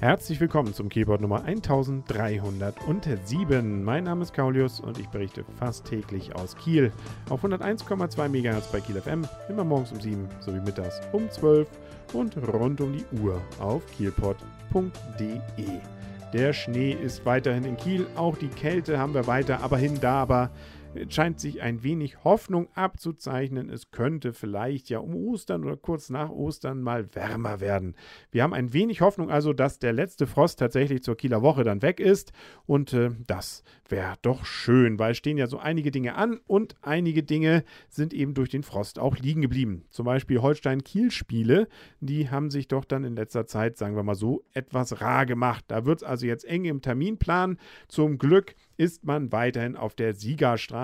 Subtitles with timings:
[0.00, 3.84] Herzlich willkommen zum Keyboard Nummer 1307.
[3.84, 6.90] Mein Name ist Kaulius und ich berichte fast täglich aus Kiel
[7.28, 11.68] auf 101,2 MHz bei Kiel FM, immer morgens um 7 sowie mittags um 12
[12.14, 15.34] und rund um die Uhr auf kielpot.de.
[16.32, 20.22] Der Schnee ist weiterhin in Kiel, auch die Kälte haben wir weiter, aber hin da,
[20.22, 20.48] aber
[21.08, 23.70] scheint sich ein wenig Hoffnung abzuzeichnen.
[23.70, 27.94] Es könnte vielleicht ja um Ostern oder kurz nach Ostern mal wärmer werden.
[28.30, 31.82] Wir haben ein wenig Hoffnung also, dass der letzte Frost tatsächlich zur Kieler Woche dann
[31.82, 32.32] weg ist.
[32.66, 37.22] Und äh, das wäre doch schön, weil stehen ja so einige Dinge an und einige
[37.22, 39.84] Dinge sind eben durch den Frost auch liegen geblieben.
[39.90, 41.68] Zum Beispiel Holstein-Kiel-Spiele,
[42.00, 45.64] die haben sich doch dann in letzter Zeit, sagen wir mal so, etwas rar gemacht.
[45.68, 47.58] Da wird es also jetzt eng im Terminplan.
[47.88, 50.79] Zum Glück ist man weiterhin auf der Siegerstraße,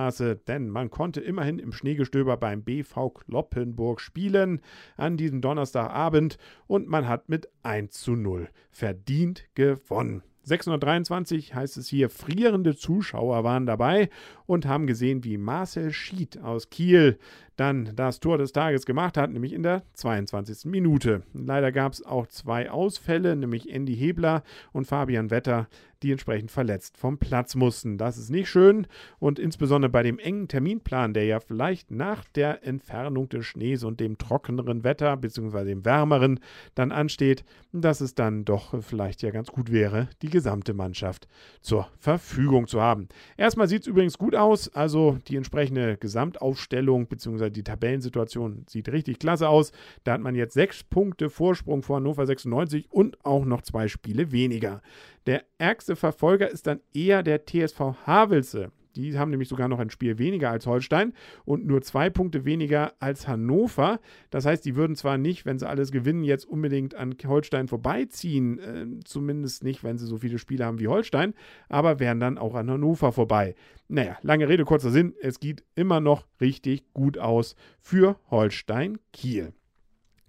[0.48, 4.60] denn man konnte immerhin im Schneegestöber beim BV Kloppenburg spielen
[4.96, 10.22] an diesem Donnerstagabend und man hat mit 1 zu 0 verdient gewonnen.
[10.46, 14.10] 623 heißt es hier, frierende Zuschauer waren dabei
[14.46, 17.18] und haben gesehen, wie Marcel Schied aus Kiel
[17.56, 20.66] dann das Tor des Tages gemacht hat, nämlich in der 22.
[20.66, 21.22] Minute.
[21.32, 25.68] Leider gab es auch zwei Ausfälle, nämlich Andy Hebler und Fabian Wetter,
[26.02, 27.98] die entsprechend verletzt vom Platz mussten.
[27.98, 28.86] Das ist nicht schön
[29.18, 34.00] und insbesondere bei dem engen Terminplan, der ja vielleicht nach der Entfernung des Schnees und
[34.00, 35.64] dem trockeneren Wetter bzw.
[35.64, 36.40] dem wärmeren
[36.74, 41.28] dann ansteht, dass es dann doch vielleicht ja ganz gut wäre, die gesamte Mannschaft
[41.60, 43.08] zur Verfügung zu haben.
[43.36, 49.18] Erstmal sieht es übrigens gut aus, also die entsprechende Gesamtaufstellung bzw die Tabellensituation sieht richtig
[49.18, 49.72] klasse aus.
[50.04, 54.32] Da hat man jetzt sechs Punkte Vorsprung vor Hannover 96 und auch noch zwei Spiele
[54.32, 54.82] weniger.
[55.26, 58.70] Der ärgste Verfolger ist dann eher der TSV Havelse.
[58.96, 61.12] Die haben nämlich sogar noch ein Spiel weniger als Holstein
[61.44, 64.00] und nur zwei Punkte weniger als Hannover.
[64.30, 68.58] Das heißt, die würden zwar nicht, wenn sie alles gewinnen, jetzt unbedingt an Holstein vorbeiziehen,
[68.58, 71.34] äh, zumindest nicht, wenn sie so viele Spiele haben wie Holstein,
[71.68, 73.54] aber wären dann auch an Hannover vorbei.
[73.88, 79.52] Naja, lange Rede, kurzer Sinn, es geht immer noch richtig gut aus für Holstein Kiel.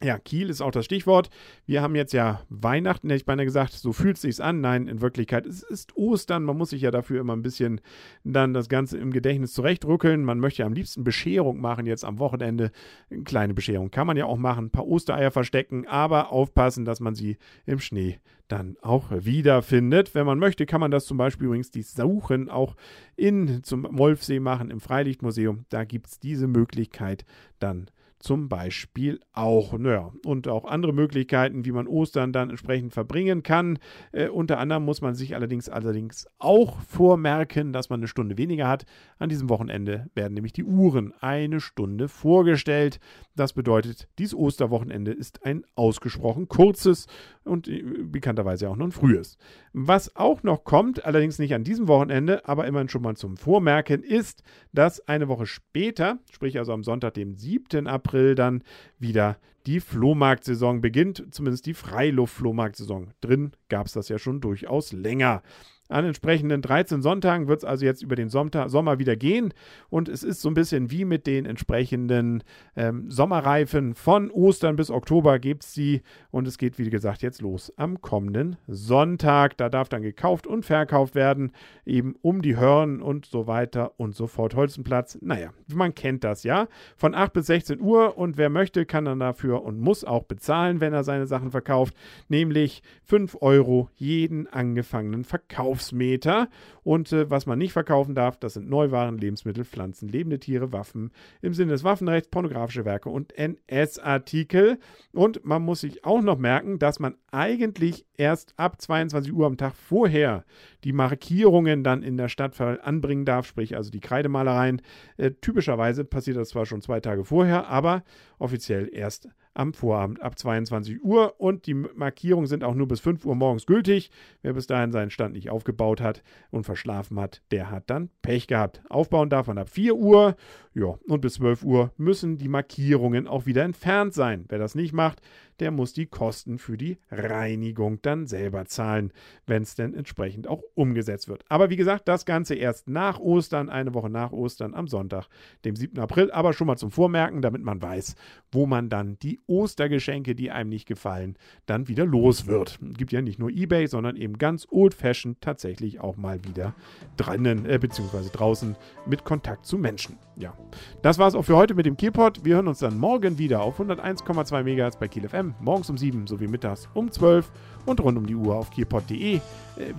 [0.04, 1.32] Ja, Kiel ist auch das Stichwort.
[1.66, 4.62] Wir haben jetzt ja Weihnachten, hätte ich beinahe gesagt, so fühlt es sich an.
[4.62, 6.44] Nein, in Wirklichkeit, es ist Ostern.
[6.44, 7.82] Man muss sich ja dafür immer ein bisschen
[8.24, 10.24] dann das Ganze im Gedächtnis zurechtrückeln.
[10.24, 12.72] Man möchte ja am liebsten Bescherung machen jetzt am Wochenende.
[13.10, 17.00] Eine kleine Bescherung kann man ja auch machen, ein paar Ostereier verstecken, aber aufpassen, dass
[17.00, 20.14] man sie im Schnee dann auch wiederfindet.
[20.14, 22.76] Wenn man möchte, kann man das zum Beispiel übrigens die Suchen auch
[23.16, 25.66] in zum Wolfsee machen im Freilichtmuseum.
[25.70, 27.26] Da gibt es diese Möglichkeit
[27.58, 27.90] dann
[28.20, 29.78] zum Beispiel auch.
[29.78, 33.80] Naja, und auch andere Möglichkeiten, wie man Ostern dann entsprechend verbringen kann.
[34.12, 38.68] Äh, unter anderem muss man sich allerdings, allerdings auch vormerken, dass man eine Stunde weniger
[38.68, 38.86] hat.
[39.20, 43.00] An diesem Wochenende werden nämlich die Uhren eine Stunde vorgestellt.
[43.36, 47.08] Das bedeutet, dieses Osterwochenende ist ein ausgesprochen kurzes
[47.44, 49.38] und äh, bekannterweise auch noch ein frühes.
[49.74, 54.02] Was auch noch kommt, allerdings nicht an diesem Wochenende, aber immerhin schon mal zum Vormerken,
[54.04, 57.88] ist, dass eine Woche später, sprich also am Sonntag, dem 7.
[57.88, 58.64] April, dann
[59.00, 59.38] wieder
[59.68, 63.14] die Flohmarktsaison beginnt, zumindest die Freiluft-Flohmarktsaison.
[63.22, 65.44] Drin gab es das ja schon durchaus länger.
[65.90, 69.54] An entsprechenden 13 Sonntagen wird es also jetzt über den Sommer wieder gehen.
[69.90, 72.44] Und es ist so ein bisschen wie mit den entsprechenden
[72.76, 73.96] ähm, Sommerreifen.
[73.96, 76.02] Von Ostern bis Oktober gibt es die.
[76.30, 79.56] Und es geht, wie gesagt, jetzt los am kommenden Sonntag.
[79.58, 81.52] Da darf dann gekauft und verkauft werden.
[81.86, 84.56] Eben um die Hörn und so weiter und so fort.
[84.56, 86.68] Holzenplatz, naja, man kennt das ja.
[86.98, 88.18] Von 8 bis 16 Uhr.
[88.18, 91.94] Und wer möchte, kann dann dafür und muss auch bezahlen, wenn er seine Sachen verkauft.
[92.30, 95.48] Nämlich 5 Euro jeden angefangenen Verkauf.
[95.48, 96.50] Verkaufsmeter.
[96.84, 101.12] Und äh, was man nicht verkaufen darf, das sind Neuwaren, Lebensmittel, Pflanzen, lebende Tiere, Waffen
[101.42, 104.80] im Sinne des Waffenrechts, pornografische Werke und NS-Artikel.
[105.14, 109.58] Und man muss sich auch noch merken, dass man eigentlich erst ab 22 Uhr am
[109.58, 110.46] Tag vorher
[110.84, 114.82] die Markierungen dann in der Stadt anbringen darf, sprich also die Kreidemalereien.
[115.18, 118.04] Äh, typischerweise passiert das zwar schon zwei Tage vorher, aber
[118.40, 123.26] offiziell erst am Vorabend ab 22 Uhr und die Markierungen sind auch nur bis 5
[123.26, 124.12] Uhr morgens gültig.
[124.44, 128.48] Wer bis dahin seinen Stand nicht aufgebaut hat und verschlafen hat, der hat dann Pech
[128.48, 128.82] gehabt.
[128.90, 130.36] Aufbauen darf man ab 4 Uhr.
[130.74, 134.46] Ja, und bis 12 Uhr müssen die Markierungen auch wieder entfernt sein.
[134.48, 135.22] Wer das nicht macht,
[135.60, 139.12] der muss die Kosten für die Reinigung dann selber zahlen,
[139.46, 141.44] wenn es denn entsprechend auch umgesetzt wird.
[141.50, 145.28] Aber wie gesagt, das Ganze erst nach Ostern, eine Woche nach Ostern am Sonntag,
[145.66, 146.00] dem 7.
[146.00, 146.32] April.
[146.32, 148.16] Aber schon mal zum Vormerken, damit man weiß,
[148.52, 152.80] wo man dann die Ostergeschenke, die einem nicht gefallen, dann wieder los wird.
[152.98, 156.76] Gibt ja nicht nur eBay, sondern eben ganz old-fashioned tatsächlich auch mal wieder
[157.18, 158.76] drinnen, äh, beziehungsweise draußen
[159.06, 160.18] mit Kontakt zu Menschen.
[160.36, 160.56] Ja,
[161.02, 162.46] das war es auch für heute mit dem Kielpot.
[162.46, 165.98] Wir hören uns dann morgen wieder auf 101,2 MHz bei Kiel FM FM morgens um
[165.98, 167.50] 7 sowie mittags um 12
[167.86, 169.36] und rund um die Uhr auf kielpot.de.
[169.36, 169.40] Äh,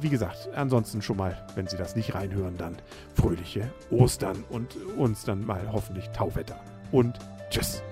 [0.01, 2.77] wie gesagt, ansonsten schon mal, wenn Sie das nicht reinhören, dann
[3.15, 6.61] fröhliche Ostern und uns dann mal hoffentlich Tauwetter.
[6.93, 7.19] Und
[7.51, 7.83] tschüss.